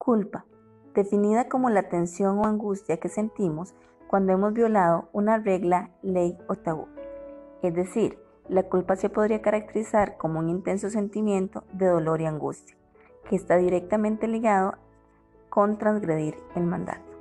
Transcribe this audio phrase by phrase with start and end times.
[0.00, 0.46] Culpa,
[0.94, 3.74] definida como la tensión o angustia que sentimos
[4.08, 6.88] cuando hemos violado una regla, ley o tabú.
[7.60, 8.18] Es decir,
[8.48, 12.78] la culpa se podría caracterizar como un intenso sentimiento de dolor y angustia,
[13.28, 14.72] que está directamente ligado
[15.50, 17.12] con transgredir el mandato.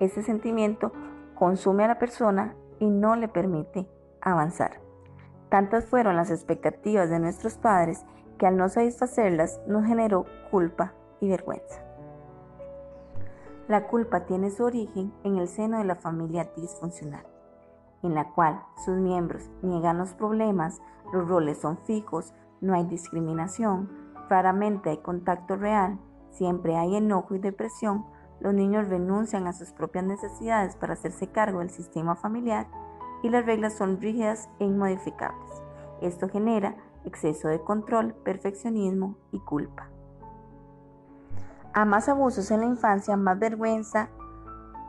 [0.00, 0.92] Ese sentimiento
[1.34, 3.86] consume a la persona y no le permite
[4.22, 4.80] avanzar.
[5.50, 8.06] Tantas fueron las expectativas de nuestros padres
[8.38, 11.85] que al no satisfacerlas nos generó culpa y vergüenza.
[13.68, 17.26] La culpa tiene su origen en el seno de la familia disfuncional,
[18.04, 20.80] en la cual sus miembros niegan los problemas,
[21.12, 23.90] los roles son fijos, no hay discriminación,
[24.28, 25.98] raramente hay contacto real,
[26.30, 28.06] siempre hay enojo y depresión,
[28.38, 32.68] los niños renuncian a sus propias necesidades para hacerse cargo del sistema familiar
[33.24, 35.50] y las reglas son rígidas e inmodificables.
[36.02, 39.88] Esto genera exceso de control, perfeccionismo y culpa.
[41.76, 44.08] A más abusos en la infancia, más vergüenza,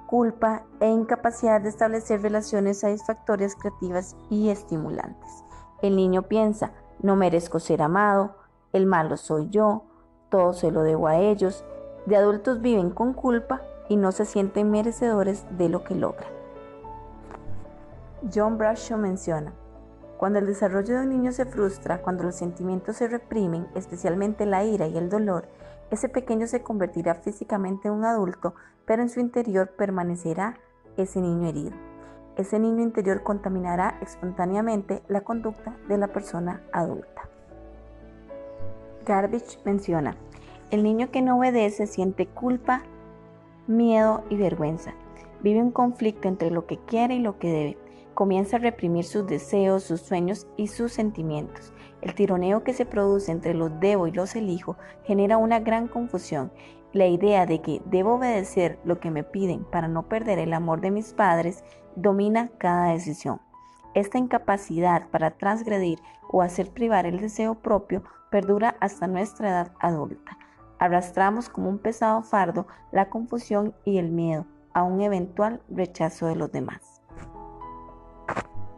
[0.06, 5.44] culpa e incapacidad de establecer relaciones satisfactorias, creativas y estimulantes.
[5.82, 6.72] El niño piensa,
[7.02, 8.38] no merezco ser amado,
[8.72, 9.84] el malo soy yo,
[10.30, 11.66] todo se lo debo a ellos.
[12.06, 16.32] De adultos viven con culpa y no se sienten merecedores de lo que logran.
[18.34, 19.52] John Bradshaw menciona,
[20.18, 24.64] cuando el desarrollo de un niño se frustra, cuando los sentimientos se reprimen, especialmente la
[24.64, 25.50] ira y el dolor,
[25.92, 28.54] ese pequeño se convertirá físicamente en un adulto,
[28.86, 30.58] pero en su interior permanecerá
[30.98, 31.72] ese niño herido.
[32.36, 37.30] Ese niño interior contaminará espontáneamente la conducta de la persona adulta.
[39.06, 40.16] Garbage menciona,
[40.70, 42.82] el niño que no obedece siente culpa,
[43.68, 44.94] miedo y vergüenza.
[45.42, 47.87] Vive un conflicto entre lo que quiere y lo que debe
[48.18, 51.72] comienza a reprimir sus deseos, sus sueños y sus sentimientos.
[52.02, 56.52] El tironeo que se produce entre los debo y los elijo genera una gran confusión.
[56.94, 60.82] La idea de que debo obedecer lo que me piden para no perder el amor
[60.82, 61.64] de mis padres
[61.96, 63.40] domina cada decisión.
[63.94, 66.00] Esta incapacidad para transgredir
[66.32, 68.02] o hacer privar el deseo propio
[68.32, 70.40] perdura hasta nuestra edad adulta.
[70.80, 76.36] Arrastramos como un pesado fardo la confusión y el miedo a un eventual rechazo de
[76.36, 76.98] los demás.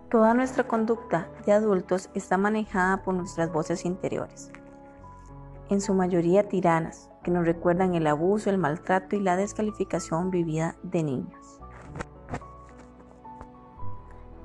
[0.10, 4.52] Toda nuestra conducta de adultos está manejada por nuestras voces interiores,
[5.70, 10.76] en su mayoría tiranas, que nos recuerdan el abuso, el maltrato y la descalificación vivida
[10.82, 11.60] de niños.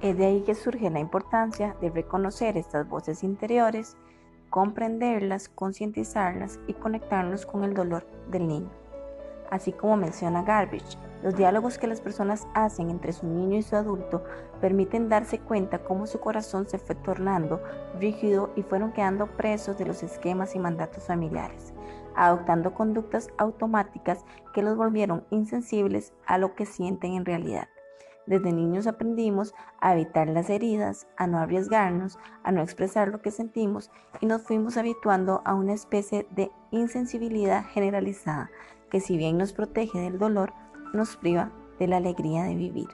[0.03, 3.97] Es de ahí que surge la importancia de reconocer estas voces interiores,
[4.51, 8.84] comprenderlas, concientizarlas y conectarnos con el dolor del niño.
[9.55, 13.77] Así como menciona Garbage, los diálogos que las personas hacen entre su niño y su
[13.77, 14.25] adulto
[14.61, 17.63] permiten darse cuenta cómo su corazón se fue tornando
[18.01, 21.73] rígido y fueron quedando presos de los esquemas y mandatos familiares,
[22.17, 27.69] adoptando conductas automáticas que los volvieron insensibles a lo que sienten en realidad.
[28.27, 33.31] Desde niños aprendimos a evitar las heridas, a no arriesgarnos, a no expresar lo que
[33.31, 38.51] sentimos y nos fuimos habituando a una especie de insensibilidad generalizada
[38.95, 40.53] que si bien nos protege del dolor,
[40.93, 41.51] nos priva
[41.81, 42.87] de la alegría de vivir.